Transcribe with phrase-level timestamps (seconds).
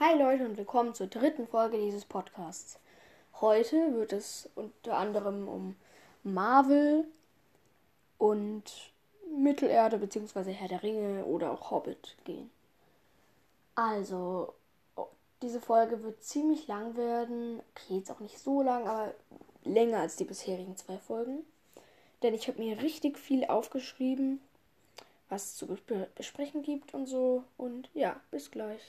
[0.00, 2.78] Hi Leute und willkommen zur dritten Folge dieses Podcasts.
[3.40, 5.74] Heute wird es unter anderem um
[6.22, 7.04] Marvel
[8.16, 8.92] und
[9.36, 10.52] Mittelerde bzw.
[10.52, 12.48] Herr der Ringe oder auch Hobbit gehen.
[13.74, 14.54] Also,
[15.42, 17.60] diese Folge wird ziemlich lang werden.
[17.74, 19.12] Okay, jetzt auch nicht so lang, aber
[19.64, 21.44] länger als die bisherigen zwei Folgen.
[22.22, 24.40] Denn ich habe mir richtig viel aufgeschrieben,
[25.28, 25.66] was es zu
[26.14, 27.42] besprechen gibt und so.
[27.56, 28.80] Und ja, bis gleich.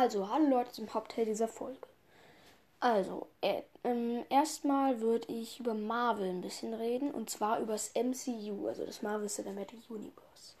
[0.00, 1.88] Also, hallo Leute zum Hauptteil dieser Folge.
[2.78, 7.90] Also, äh, ähm, erstmal würde ich über Marvel ein bisschen reden und zwar über das
[7.96, 10.54] MCU, also das Marvel Cinematic Universe.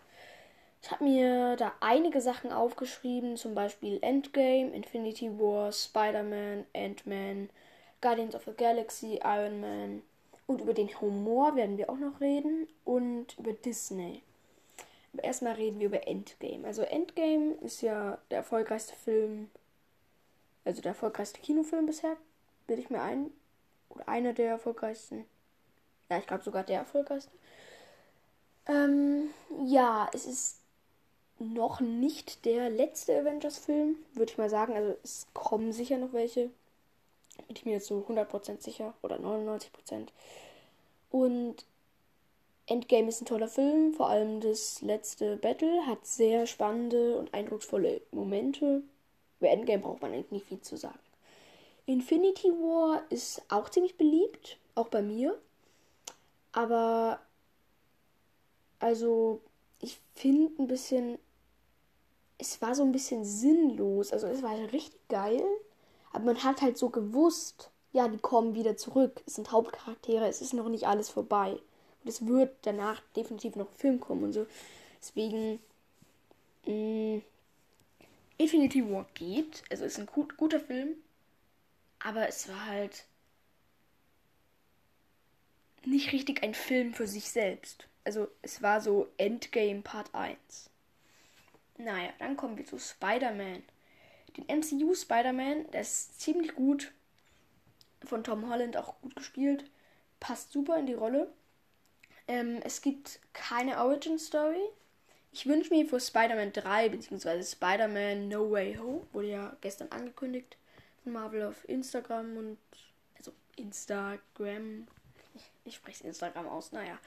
[0.82, 7.48] Ich habe mir da einige Sachen aufgeschrieben, zum Beispiel Endgame, Infinity War, Spider-Man, Ant-Man,
[8.00, 10.02] Guardians of the Galaxy, Iron Man.
[10.48, 14.24] Und über den Humor werden wir auch noch reden und über Disney.
[15.22, 16.66] Erstmal reden wir über Endgame.
[16.66, 19.50] Also Endgame ist ja der erfolgreichste Film,
[20.64, 22.16] also der erfolgreichste Kinofilm bisher,
[22.66, 23.30] bilde ich mir ein.
[23.90, 25.24] Oder einer der erfolgreichsten.
[26.10, 27.32] Ja, ich glaube sogar der erfolgreichste.
[28.66, 29.30] Ähm,
[29.64, 30.58] ja, es ist
[31.38, 34.74] noch nicht der letzte Avengers-Film, würde ich mal sagen.
[34.74, 36.50] Also es kommen sicher noch welche.
[37.46, 40.08] Bin ich mir jetzt so 100% sicher oder 99%.
[41.10, 41.64] Und
[42.68, 48.02] Endgame ist ein toller Film, vor allem das letzte Battle hat sehr spannende und eindrucksvolle
[48.12, 48.82] Momente.
[49.40, 50.98] Über Endgame braucht man eigentlich nicht viel zu sagen.
[51.86, 55.38] Infinity War ist auch ziemlich beliebt, auch bei mir.
[56.52, 57.20] Aber
[58.80, 59.40] also
[59.80, 61.18] ich finde ein bisschen,
[62.36, 64.12] es war so ein bisschen sinnlos.
[64.12, 65.44] Also es war richtig geil,
[66.12, 69.22] aber man hat halt so gewusst, ja, die kommen wieder zurück.
[69.26, 71.58] Es sind Hauptcharaktere, es ist noch nicht alles vorbei.
[72.02, 74.46] Und es wird danach definitiv noch ein Film kommen und so.
[75.00, 75.60] Deswegen.
[76.66, 77.22] Mh, mm,
[78.38, 79.64] Infinity War geht.
[79.68, 80.94] Also ist ein gut, guter Film.
[81.98, 83.04] Aber es war halt
[85.84, 87.88] nicht richtig ein Film für sich selbst.
[88.04, 90.70] Also es war so Endgame Part 1.
[91.78, 93.62] Naja, dann kommen wir zu Spider-Man.
[94.36, 96.92] Den MCU Spider-Man, der ist ziemlich gut.
[98.04, 99.68] Von Tom Holland auch gut gespielt.
[100.20, 101.32] Passt super in die Rolle.
[102.28, 104.68] Ähm, es gibt keine Origin Story.
[105.32, 107.42] Ich wünsche mir für Spider-Man 3 bzw.
[107.42, 110.56] Spider-Man No Way Home, wurde ja gestern angekündigt
[111.02, 112.58] von Marvel auf Instagram und
[113.16, 114.86] also Instagram.
[115.64, 116.98] Ich, spreche Instagram aus, naja.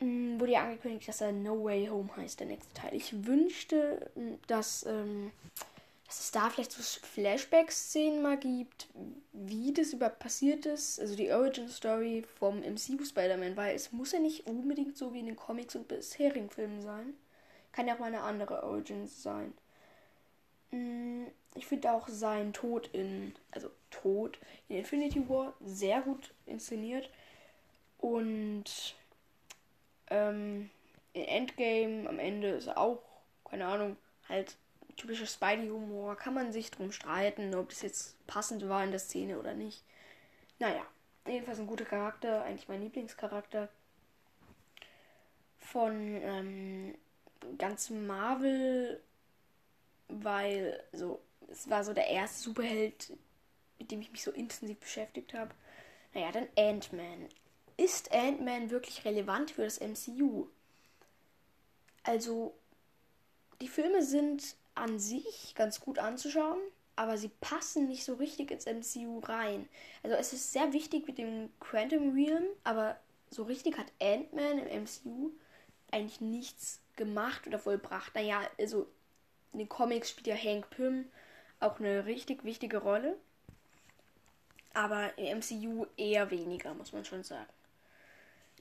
[0.00, 2.94] Ähm, wurde ja angekündigt, dass er No Way Home heißt, der nächste Teil.
[2.94, 4.10] Ich wünschte,
[4.46, 5.32] dass ähm,
[6.08, 8.88] dass es da vielleicht so Flashback-Szenen mal gibt,
[9.32, 14.18] wie das überhaupt passiert ist, also die Origin-Story vom MCU Spider-Man, weil es muss ja
[14.18, 17.12] nicht unbedingt so wie in den Comics und bisherigen Filmen sein.
[17.72, 19.52] Kann ja auch mal eine andere Origin sein.
[20.70, 21.24] Mm,
[21.54, 24.38] ich finde auch sein Tod in, also Tod
[24.70, 27.10] in Infinity War sehr gut inszeniert.
[27.98, 28.96] Und
[30.08, 30.70] ähm,
[31.12, 33.02] in Endgame am Ende ist er auch,
[33.44, 34.56] keine Ahnung, halt
[34.98, 36.16] typischer Spidey-Humor.
[36.16, 39.82] Kann man sich drum streiten, ob das jetzt passend war in der Szene oder nicht.
[40.58, 40.84] Naja,
[41.26, 43.68] jedenfalls ein guter Charakter, eigentlich mein Lieblingscharakter.
[45.58, 46.94] Von ähm,
[47.58, 49.00] ganz Marvel,
[50.08, 53.12] weil so, es war so der erste Superheld,
[53.78, 55.54] mit dem ich mich so intensiv beschäftigt habe.
[56.14, 57.28] Naja, dann Ant-Man.
[57.76, 60.48] Ist Ant-Man wirklich relevant für das MCU?
[62.02, 62.54] Also,
[63.60, 66.60] die Filme sind an sich ganz gut anzuschauen,
[66.96, 69.68] aber sie passen nicht so richtig ins MCU rein.
[70.02, 72.98] Also es ist sehr wichtig mit dem Quantum Realm, aber
[73.30, 75.30] so richtig hat Ant-Man im MCU
[75.90, 78.14] eigentlich nichts gemacht oder vollbracht.
[78.14, 78.86] Naja, also
[79.52, 81.06] in den Comics spielt ja Hank Pym
[81.60, 83.16] auch eine richtig wichtige Rolle.
[84.74, 87.48] Aber im MCU eher weniger, muss man schon sagen.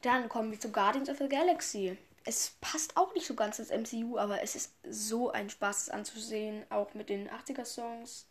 [0.02, 1.98] Dann kommen wir zu Guardians of the Galaxy
[2.28, 6.66] es passt auch nicht so ganz ins MCU, aber es ist so ein Spaß anzusehen,
[6.70, 8.28] auch mit den 80er-Songs.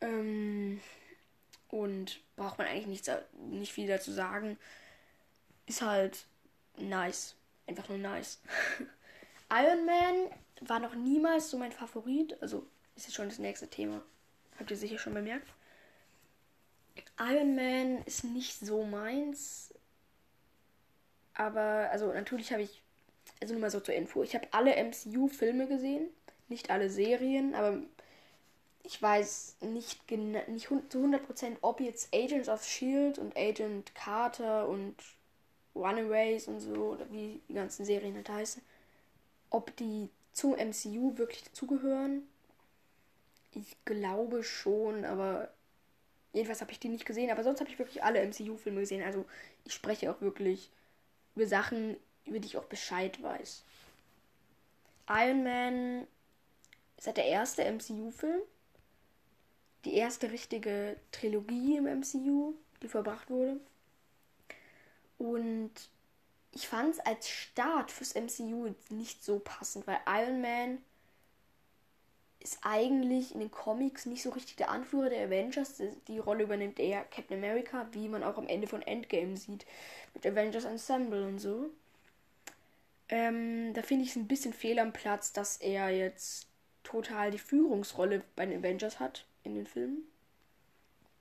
[0.00, 0.80] Ähm,
[1.68, 4.58] und braucht man eigentlich nichts, nicht viel dazu sagen.
[5.66, 6.26] Ist halt
[6.76, 7.36] nice.
[7.68, 8.40] Einfach nur nice.
[9.52, 10.30] Iron Man
[10.60, 12.36] war noch niemals so mein Favorit.
[12.42, 14.02] Also ist jetzt schon das nächste Thema.
[14.58, 15.48] Habt ihr sicher schon bemerkt.
[17.20, 19.72] Iron Man ist nicht so meins.
[21.34, 22.82] Aber, also natürlich habe ich,
[23.40, 26.08] also nur mal so zur Info, ich habe alle MCU-Filme gesehen.
[26.52, 27.78] nicht alle Serien, aber
[28.84, 34.94] ich weiß nicht, nicht zu 100%, ob jetzt Agents of Shield und Agent Carter und
[35.74, 38.62] Runaways und so, oder wie die ganzen Serien halt heißen,
[39.50, 42.22] ob die zum MCU wirklich dazugehören.
[43.54, 45.52] Ich glaube schon, aber
[46.32, 47.30] jedenfalls habe ich die nicht gesehen.
[47.30, 49.04] Aber sonst habe ich wirklich alle MCU-Filme gesehen.
[49.04, 49.26] Also
[49.64, 50.70] ich spreche auch wirklich
[51.34, 53.62] über Sachen, über die ich auch Bescheid weiß.
[55.08, 56.06] Iron Man
[56.96, 58.40] ist halt der erste MCU-Film.
[59.84, 63.58] Die erste richtige Trilogie im MCU, die verbracht wurde.
[65.18, 65.72] Und
[66.52, 70.78] ich fand es als Start fürs MCU nicht so passend, weil Iron Man
[72.42, 75.82] ist eigentlich in den Comics nicht so richtig der Anführer der Avengers.
[76.08, 79.66] Die Rolle übernimmt eher Captain America, wie man auch am Ende von Endgame sieht.
[80.14, 81.70] Mit Avengers Ensemble und so.
[83.08, 86.46] Ähm, da finde ich es ein bisschen fehl am Platz, dass er jetzt
[86.82, 90.04] total die Führungsrolle bei den Avengers hat in den Filmen.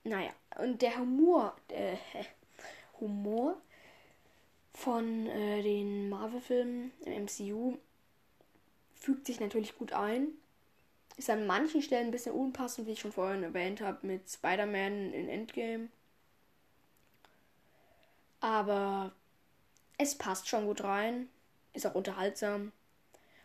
[0.04, 1.98] Naja, und der Humor, der
[3.00, 3.62] Humor
[4.74, 7.78] von äh, den Marvel-Filmen im MCU
[8.96, 10.30] fügt sich natürlich gut ein.
[11.22, 15.14] Ist an manchen Stellen ein bisschen unpassend, wie ich schon vorhin erwähnt habe, mit Spider-Man
[15.14, 15.90] in Endgame.
[18.40, 19.12] Aber
[20.00, 21.30] es passt schon gut rein.
[21.74, 22.72] Ist auch unterhaltsam.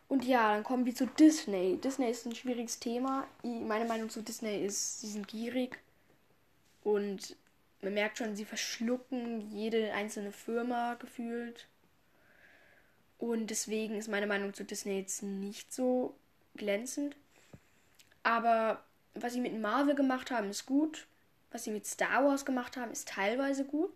[0.09, 1.77] Und ja, dann kommen wir zu Disney.
[1.77, 3.27] Disney ist ein schwieriges Thema.
[3.43, 5.79] Meine Meinung zu Disney ist, sie sind gierig.
[6.83, 7.37] Und
[7.83, 11.69] man merkt schon, sie verschlucken jede einzelne Firma gefühlt.
[13.19, 16.15] Und deswegen ist meine Meinung zu Disney jetzt nicht so
[16.55, 17.17] glänzend.
[18.27, 18.83] Aber
[19.15, 21.07] was sie mit Marvel gemacht haben, ist gut.
[21.53, 23.95] Was sie mit Star Wars gemacht haben, ist teilweise gut.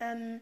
[0.00, 0.40] Ähm,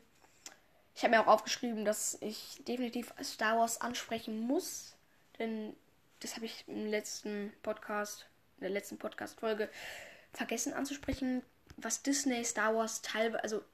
[0.94, 4.94] ich habe mir auch aufgeschrieben, dass ich definitiv Star Wars ansprechen muss.
[5.40, 5.74] Denn
[6.20, 9.68] das habe ich im letzten Podcast, in der letzten Podcast-Folge
[10.32, 11.42] vergessen anzusprechen
[11.76, 13.64] was Disney Star Wars teilweise, also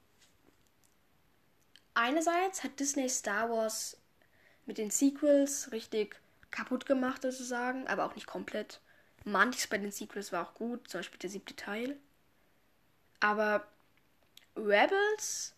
[1.95, 3.97] einerseits hat Disney Star Wars
[4.67, 6.17] mit den Sequels richtig
[6.55, 8.81] kaputt gemacht sozusagen, aber auch nicht komplett.
[9.25, 11.97] Manches bei den Sequels war auch gut, zum Beispiel der siebte Teil.
[13.21, 13.67] Aber
[14.57, 15.55] Rebels,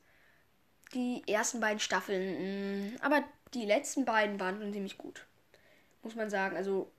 [0.94, 3.22] die ersten beiden Staffeln, mh, aber
[3.52, 5.26] die letzten beiden waren schon ziemlich gut.
[6.02, 6.56] Muss man sagen.
[6.56, 6.90] Also,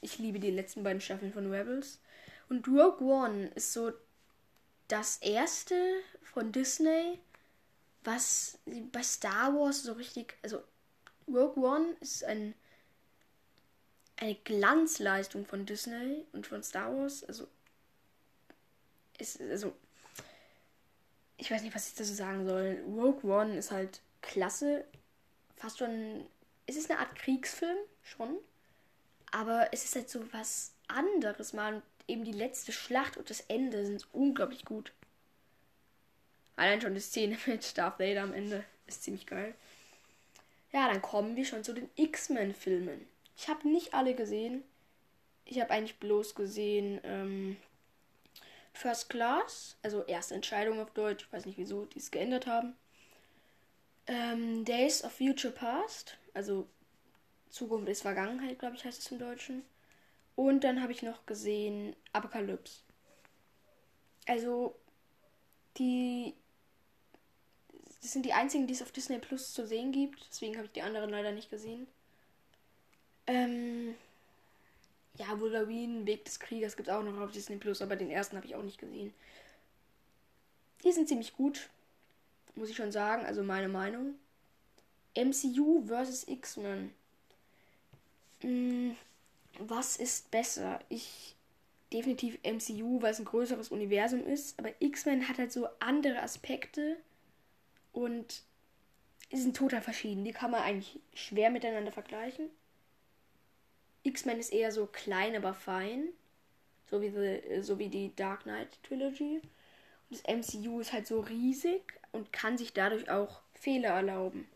[0.00, 2.00] ich liebe die letzten beiden Staffeln von Rebels.
[2.48, 3.92] Und Rogue One ist so
[4.88, 5.74] das erste
[6.22, 7.18] von Disney,
[8.02, 8.58] was
[8.92, 10.62] bei Star Wars so richtig, also
[11.28, 12.54] Rogue One ist ein,
[14.20, 17.24] eine Glanzleistung von Disney und von Star Wars.
[17.24, 17.48] Also
[19.18, 19.74] ist also
[21.40, 22.82] ich weiß nicht, was ich dazu sagen soll.
[22.86, 24.84] Rogue One ist halt klasse,
[25.56, 26.26] fast schon.
[26.66, 28.36] Es ist eine Art Kriegsfilm schon,
[29.32, 33.84] aber es ist halt so was anderes mal eben die letzte Schlacht und das Ende
[33.86, 34.92] sind unglaublich gut.
[36.56, 39.54] Allein schon die Szene mit Darth Vader am Ende ist ziemlich geil.
[40.72, 43.08] Ja, dann kommen wir schon zu den X-Men-Filmen.
[43.40, 44.62] Ich habe nicht alle gesehen.
[45.46, 47.56] Ich habe eigentlich bloß gesehen ähm,
[48.74, 51.24] First Class, also erste Entscheidung auf Deutsch.
[51.24, 52.76] Ich weiß nicht, wieso die es geändert haben.
[54.06, 56.68] Ähm, Days of Future Past, also
[57.48, 59.62] Zukunft ist Vergangenheit, glaube ich, heißt es im Deutschen.
[60.36, 62.82] Und dann habe ich noch gesehen Apokalypse.
[64.26, 64.76] Also,
[65.78, 66.34] die.
[68.02, 70.26] Das sind die einzigen, die es auf Disney Plus zu sehen gibt.
[70.30, 71.86] Deswegen habe ich die anderen leider nicht gesehen.
[73.30, 73.94] Ähm.
[75.18, 78.36] Ja, Wolverine, Weg des Kriegers gibt es auch noch auf Disney Plus, aber den ersten
[78.36, 79.12] habe ich auch nicht gesehen.
[80.82, 81.68] Die sind ziemlich gut,
[82.54, 84.14] muss ich schon sagen, also meine Meinung.
[85.14, 86.26] MCU vs.
[86.26, 86.92] X-Men.
[88.40, 88.96] Hm,
[89.58, 90.80] was ist besser?
[90.88, 91.34] Ich
[91.92, 96.96] definitiv MCU, weil es ein größeres Universum ist, aber X-Men hat halt so andere Aspekte
[97.92, 98.42] und
[99.32, 100.24] sind total verschieden.
[100.24, 102.48] Die kann man eigentlich schwer miteinander vergleichen.
[104.02, 106.08] X-Men ist eher so klein, aber fein.
[106.90, 109.40] So wie, the, so wie die Dark Knight Trilogy.
[110.10, 114.48] Und das MCU ist halt so riesig und kann sich dadurch auch Fehler erlauben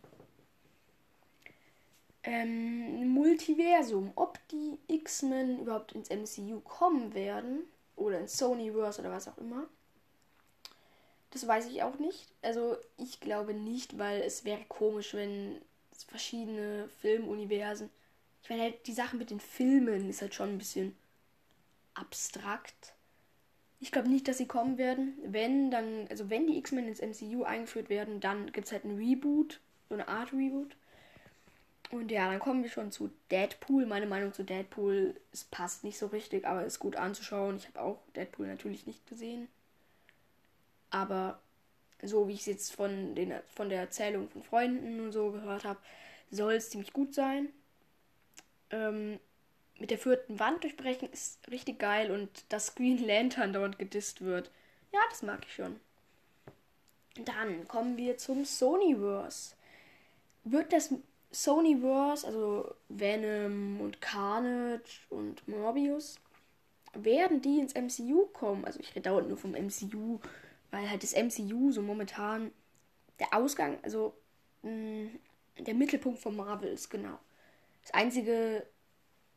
[2.24, 4.12] ähm, Multiversum.
[4.16, 7.64] Ob die X-Men überhaupt ins MCU kommen werden
[7.96, 9.66] oder ins Sonyverse oder was auch immer.
[11.30, 12.28] Das weiß ich auch nicht.
[12.42, 15.60] Also ich glaube nicht, weil es wäre komisch, wenn
[16.08, 17.90] verschiedene Filmuniversen.
[18.44, 20.94] Ich meine halt, die Sache mit den Filmen ist halt schon ein bisschen
[21.94, 22.92] abstrakt.
[23.80, 25.14] Ich glaube nicht, dass sie kommen werden.
[25.24, 28.98] Wenn dann, also wenn die X-Men ins MCU eingeführt werden, dann gibt es halt ein
[28.98, 30.76] Reboot, so eine Art Reboot.
[31.90, 33.86] Und ja, dann kommen wir schon zu Deadpool.
[33.86, 37.56] Meine Meinung zu Deadpool, es passt nicht so richtig, aber ist gut anzuschauen.
[37.56, 39.48] Ich habe auch Deadpool natürlich nicht gesehen.
[40.90, 41.40] Aber
[42.02, 45.64] so wie ich es jetzt von, den, von der Erzählung von Freunden und so gehört
[45.64, 45.80] habe,
[46.30, 47.48] soll es ziemlich gut sein.
[48.74, 49.20] Ähm,
[49.78, 54.50] mit der vierten Wand durchbrechen ist richtig geil und dass Green Lantern dauernd gedisst wird.
[54.92, 55.80] Ja, das mag ich schon.
[57.24, 59.54] Dann kommen wir zum Sonyverse.
[60.44, 60.92] Wird das
[61.30, 66.18] Sonyverse, also Venom und Carnage und Morbius,
[66.92, 68.64] werden die ins MCU kommen?
[68.64, 70.20] Also ich rede dauernd nur vom MCU,
[70.70, 72.52] weil halt das MCU so momentan
[73.20, 74.14] der Ausgang, also
[74.62, 75.18] mh, mm,
[75.58, 77.18] der Mittelpunkt von Marvel ist, genau.
[77.84, 78.66] Das einzige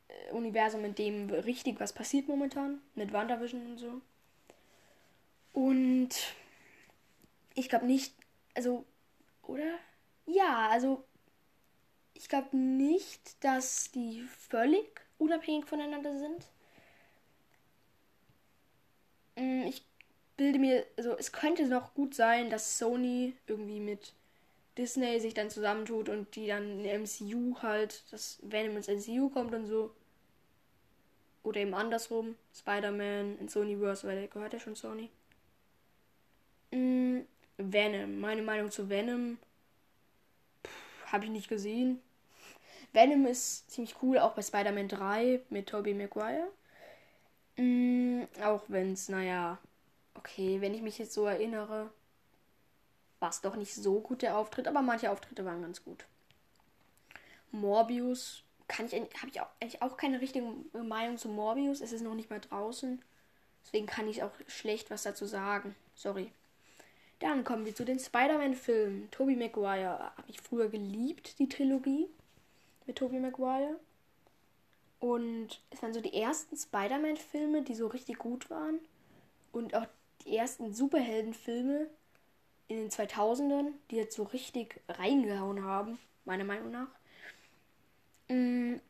[0.08, 4.01] äh, Universum, in dem richtig was passiert momentan, mit WandaVision und so.
[5.54, 6.10] Und
[7.56, 8.16] ich glaube nicht,
[8.54, 8.86] also,
[9.44, 9.77] oder?
[10.25, 11.04] Ja, also,
[12.13, 16.46] ich glaube nicht, dass die völlig unabhängig voneinander sind.
[19.36, 19.86] Mm, ich
[20.36, 24.13] bilde mir, also es könnte noch gut sein, dass Sony irgendwie mit
[24.78, 29.54] Disney sich dann zusammentut und die dann in MCU halt, dass Venom ins MCU kommt
[29.54, 29.92] und so.
[31.44, 35.10] Oder eben andersrum, Spider-Man in Sonyverse, weil der gehört ja schon Sony.
[36.72, 37.22] Mm,
[37.58, 38.20] Venom.
[38.20, 39.38] Meine Meinung zu Venom
[41.06, 42.02] habe ich nicht gesehen.
[42.94, 46.48] Venom ist ziemlich cool, auch bei Spider-Man 3 mit Tobey Maguire.
[47.56, 49.58] Mm, auch wenn es, naja,
[50.16, 51.90] okay, wenn ich mich jetzt so erinnere,
[53.20, 56.06] war es doch nicht so gut der Auftritt, aber manche Auftritte waren ganz gut.
[57.52, 61.82] Morbius kann ich habe ich auch, eigentlich auch keine richtige Meinung zu Morbius.
[61.82, 63.02] Es ist noch nicht mal draußen.
[63.66, 65.76] Deswegen kann ich auch schlecht was dazu sagen.
[65.96, 66.32] Sorry.
[67.20, 69.10] Dann kommen wir zu den Spider-Man-Filmen.
[69.10, 72.08] Tobey Maguire habe ich früher geliebt, die Trilogie
[72.86, 73.80] mit Tobey Maguire.
[75.00, 78.80] Und es waren so die ersten Spider-Man-Filme, die so richtig gut waren.
[79.52, 79.88] Und auch
[80.26, 81.88] die ersten Superhelden-Filme
[82.68, 86.90] in den 2000ern, die jetzt so richtig reingehauen haben, meiner Meinung nach.
[88.30, 88.82] Mhm.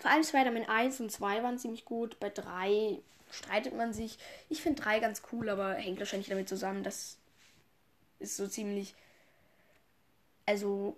[0.00, 2.18] Vor allem Spider-Man 1 und 2 waren ziemlich gut.
[2.20, 4.18] Bei 3 streitet man sich.
[4.48, 7.18] Ich finde 3 ganz cool, aber hängt wahrscheinlich damit zusammen, dass
[8.18, 8.94] ist so ziemlich.
[10.46, 10.96] Also.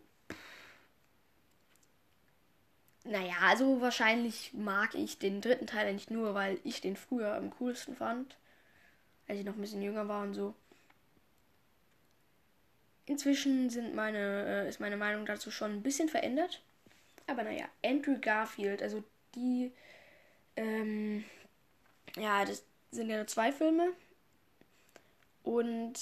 [3.04, 7.50] Naja, also wahrscheinlich mag ich den dritten Teil eigentlich nur, weil ich den früher am
[7.50, 8.36] coolsten fand.
[9.26, 10.54] Als ich noch ein bisschen jünger war und so.
[13.12, 16.62] Inzwischen sind meine, äh, ist meine Meinung dazu schon ein bisschen verändert.
[17.26, 19.04] Aber naja, Andrew Garfield, also
[19.34, 19.70] die,
[20.56, 21.22] ähm,
[22.16, 23.92] ja, das sind ja nur zwei Filme.
[25.42, 25.92] Und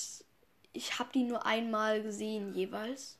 [0.72, 3.18] ich habe die nur einmal gesehen jeweils.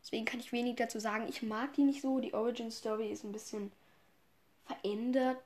[0.00, 1.26] Deswegen kann ich wenig dazu sagen.
[1.28, 2.20] Ich mag die nicht so.
[2.20, 3.72] Die Origin Story ist ein bisschen
[4.66, 5.42] verändert.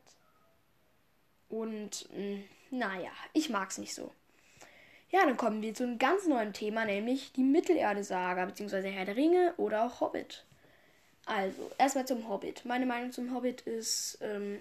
[1.49, 4.13] Und mh, mm, naja, ich mag es nicht so.
[5.11, 9.17] Ja, dann kommen wir zu einem ganz neuen Thema, nämlich die Mittelerde-Saga, beziehungsweise Herr der
[9.17, 10.45] Ringe oder auch Hobbit.
[11.25, 12.65] Also, erstmal zum Hobbit.
[12.65, 14.61] Meine Meinung zum Hobbit ist, ähm,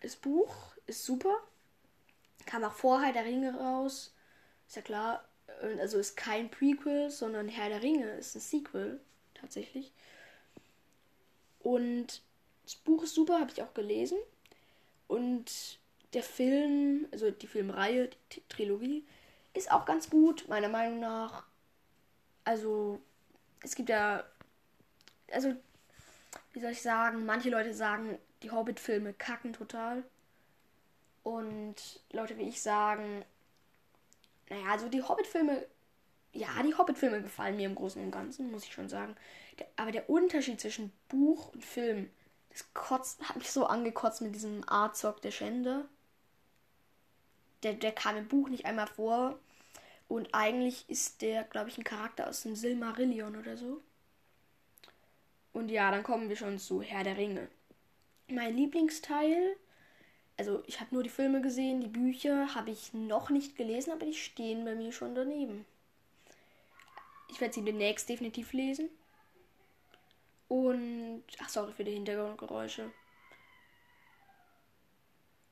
[0.00, 0.54] das Buch
[0.86, 1.36] ist super.
[2.46, 4.14] Kam auch vor Herr der Ringe raus.
[4.66, 5.24] Ist ja klar,
[5.78, 9.00] also ist kein Prequel, sondern Herr der Ringe ist ein Sequel,
[9.34, 9.92] tatsächlich.
[11.60, 12.22] Und
[12.64, 14.18] das Buch ist super, habe ich auch gelesen.
[15.06, 15.78] Und
[16.12, 19.04] der Film, also die Filmreihe, die Trilogie,
[19.58, 21.44] ist auch ganz gut, meiner Meinung nach.
[22.44, 23.00] Also,
[23.62, 24.24] es gibt ja.
[25.30, 25.54] Also,
[26.52, 30.04] wie soll ich sagen, manche Leute sagen, die Hobbit-Filme kacken total.
[31.22, 31.74] Und
[32.10, 33.24] Leute wie ich sagen,
[34.48, 35.66] naja, also die Hobbit-Filme,
[36.32, 39.16] ja, die Hobbit-Filme gefallen mir im Großen und Ganzen, muss ich schon sagen.
[39.58, 42.10] Der, aber der Unterschied zwischen Buch und Film,
[42.50, 45.88] das kotzt, hat mich so angekotzt mit diesem Arzog der Schände.
[47.62, 49.38] Der, der kam im Buch nicht einmal vor.
[50.08, 53.82] Und eigentlich ist der, glaube ich, ein Charakter aus dem Silmarillion oder so.
[55.52, 57.48] Und ja, dann kommen wir schon zu Herr der Ringe.
[58.28, 59.56] Mein Lieblingsteil
[60.38, 64.06] also ich habe nur die Filme gesehen, die Bücher habe ich noch nicht gelesen, aber
[64.06, 65.66] die stehen bei mir schon daneben.
[67.28, 68.88] Ich werde sie demnächst definitiv lesen.
[70.46, 72.90] Und, ach sorry für die Hintergrundgeräusche.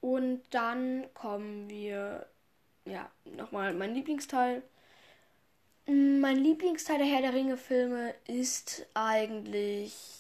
[0.01, 2.29] Und dann kommen wir,
[2.87, 4.63] ja, nochmal mein Lieblingsteil.
[5.87, 10.17] Mein Lieblingsteil der Herr der Ringe Filme ist eigentlich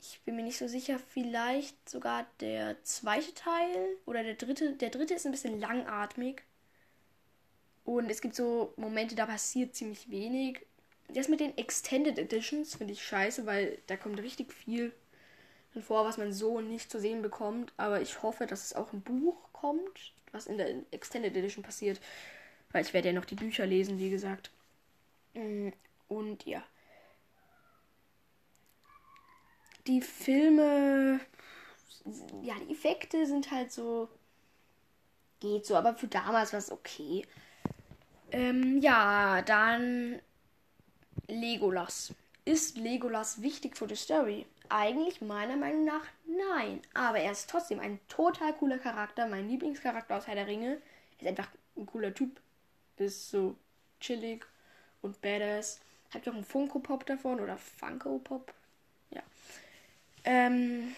[0.00, 4.74] ich bin mir nicht so sicher, vielleicht sogar der zweite Teil oder der dritte.
[4.74, 6.42] Der dritte ist ein bisschen langatmig.
[7.84, 10.66] Und es gibt so Momente, da passiert ziemlich wenig.
[11.08, 14.92] das mit den Extended Editions finde ich scheiße, weil da kommt richtig viel
[15.82, 17.72] vor, was man so nicht zu sehen bekommt.
[17.76, 22.00] Aber ich hoffe, dass es auch ein Buch kommt, was in der Extended Edition passiert.
[22.72, 24.50] Weil ich werde ja noch die Bücher lesen, wie gesagt.
[25.34, 25.70] Mm,
[26.08, 26.62] und ja.
[29.86, 31.20] Die Filme.
[32.42, 34.08] Ja, die Effekte sind halt so.
[35.40, 37.24] Geht so, aber für damals war es okay.
[38.32, 40.20] Ähm, ja, dann
[41.28, 42.12] Legolas.
[42.44, 44.46] Ist Legolas wichtig für die Story?
[44.70, 46.82] Eigentlich meiner Meinung nach nein.
[46.94, 49.26] Aber er ist trotzdem ein total cooler Charakter.
[49.26, 50.80] Mein Lieblingscharakter aus Herr der Ringe.
[51.18, 52.40] Er ist einfach ein cooler Typ.
[52.96, 53.56] Ist so
[54.00, 54.44] chillig
[55.02, 55.80] und badass.
[56.12, 58.52] Habt ihr auch einen Funko Pop davon oder Funko Pop?
[59.10, 59.22] Ja.
[60.24, 60.94] Ähm,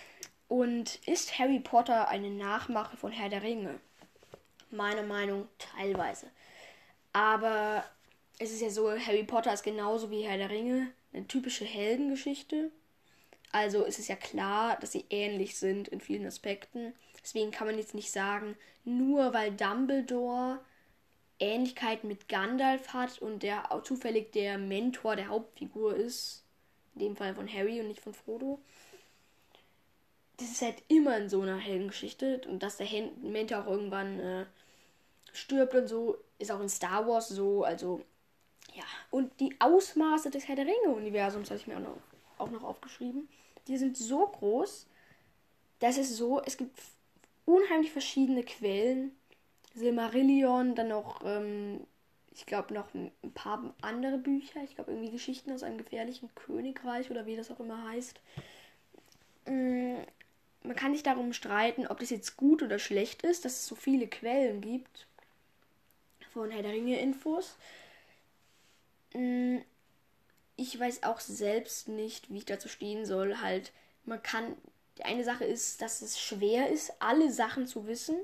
[0.49, 3.81] und ist Harry Potter eine Nachmache von Herr der Ringe?
[4.71, 6.31] Meiner Meinung teilweise.
[7.13, 7.85] Aber
[8.39, 12.71] es ist ja so, Harry Potter ist genauso wie Herr der Ringe eine typische Heldengeschichte.
[13.53, 16.95] Also ist es ja klar, dass sie ähnlich sind in vielen Aspekten.
[17.23, 20.61] Deswegen kann man jetzt nicht sagen, nur weil Dumbledore
[21.41, 26.45] Ähnlichkeiten mit Gandalf hat und der auch zufällig der Mentor der Hauptfigur ist,
[26.95, 28.61] in dem Fall von Harry und nicht von Frodo.
[30.37, 32.87] Das ist halt immer in so einer Heldengeschichte und dass der
[33.23, 34.47] Mentor auch irgendwann äh,
[35.33, 37.65] stirbt und so, ist auch in Star Wars so.
[37.65, 38.03] Also
[38.75, 41.99] ja, und die Ausmaße des Herr der Ringe-Universums habe ich mir auch noch,
[42.39, 43.29] auch noch aufgeschrieben.
[43.71, 44.89] Die sind so groß,
[45.79, 46.77] dass es so, es gibt
[47.47, 49.13] unheimlich verschiedene Quellen.
[49.77, 51.87] Silmarillion, dann noch, ähm,
[52.35, 54.61] ich glaube, noch ein paar andere Bücher.
[54.65, 58.21] Ich glaube, irgendwie Geschichten aus einem gefährlichen Königreich oder wie das auch immer heißt.
[59.47, 59.99] Mm,
[60.65, 63.77] man kann sich darum streiten, ob das jetzt gut oder schlecht ist, dass es so
[63.77, 65.07] viele Quellen gibt
[66.33, 67.57] von Herr der Ringe-Infos.
[69.15, 69.59] Mm,
[70.61, 73.41] ich weiß auch selbst nicht, wie ich dazu stehen soll.
[73.41, 73.73] Halt,
[74.05, 74.57] man kann.
[74.99, 78.17] Die eine Sache ist, dass es schwer ist, alle Sachen zu wissen,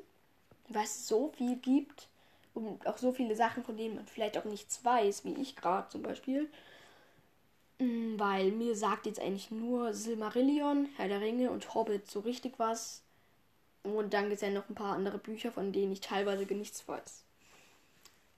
[0.69, 2.09] weil es so viel gibt
[2.53, 5.89] und auch so viele Sachen, von denen man vielleicht auch nichts weiß, wie ich gerade
[5.89, 6.51] zum Beispiel.
[7.79, 12.59] Mm, weil mir sagt jetzt eigentlich nur Silmarillion, Herr der Ringe und Hobbit so richtig
[12.59, 13.03] was.
[13.83, 16.87] Und dann gibt es ja noch ein paar andere Bücher, von denen ich teilweise nichts
[16.87, 17.23] weiß.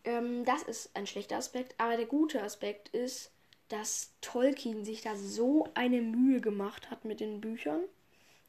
[0.04, 1.74] Ähm, das ist ein schlechter Aspekt.
[1.78, 3.32] Aber der gute Aspekt ist,
[3.68, 7.83] dass Tolkien sich da so eine Mühe gemacht hat mit den Büchern,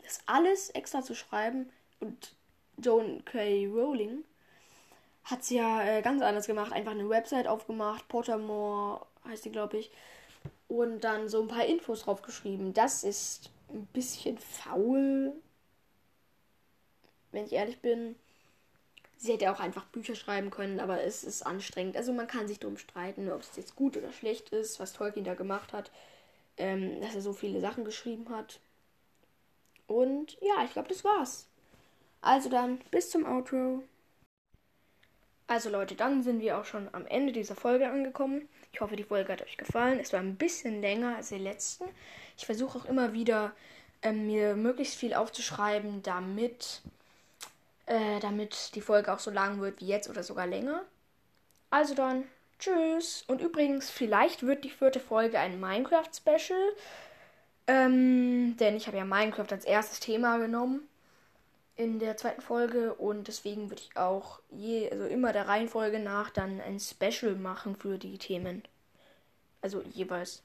[0.03, 1.69] das alles extra zu schreiben.
[1.99, 2.33] Und
[2.77, 3.67] Joan K.
[3.67, 4.23] Rowling
[5.25, 6.71] hat es ja äh, ganz anders gemacht.
[6.71, 8.07] Einfach eine Website aufgemacht.
[8.07, 9.91] Pottermore heißt die, glaube ich.
[10.67, 12.73] Und dann so ein paar Infos draufgeschrieben.
[12.73, 15.33] Das ist ein bisschen faul,
[17.31, 18.15] wenn ich ehrlich bin.
[19.21, 21.97] Sie hätte auch einfach Bücher schreiben können, aber es ist anstrengend.
[21.97, 25.25] Also man kann sich darum streiten, ob es jetzt gut oder schlecht ist, was Tolkien
[25.25, 25.91] da gemacht hat.
[26.57, 28.59] Ähm, dass er so viele Sachen geschrieben hat.
[29.87, 31.47] Und ja, ich glaube, das war's.
[32.21, 33.83] Also dann, bis zum Outro.
[35.47, 38.47] Also Leute, dann sind wir auch schon am Ende dieser Folge angekommen.
[38.71, 39.99] Ich hoffe, die Folge hat euch gefallen.
[39.99, 41.85] Es war ein bisschen länger als die letzten.
[42.37, 43.53] Ich versuche auch immer wieder,
[44.01, 46.81] ähm, mir möglichst viel aufzuschreiben, damit
[47.89, 50.83] äh, damit die Folge auch so lang wird wie jetzt oder sogar länger.
[51.71, 52.23] Also dann,
[52.59, 53.23] tschüss.
[53.27, 56.75] Und übrigens, vielleicht wird die vierte Folge ein Minecraft-Special.
[57.67, 60.87] Ähm, denn ich habe ja Minecraft als erstes Thema genommen
[61.75, 66.29] in der zweiten Folge und deswegen würde ich auch je, also immer der Reihenfolge nach
[66.29, 68.63] dann ein Special machen für die Themen.
[69.61, 70.43] Also jeweils.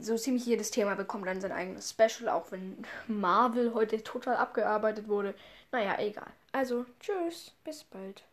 [0.00, 5.08] So ziemlich jedes Thema bekommt dann sein eigenes Special, auch wenn Marvel heute total abgearbeitet
[5.08, 5.34] wurde.
[5.72, 6.30] Naja, egal.
[6.52, 8.24] Also, tschüss, bis bald.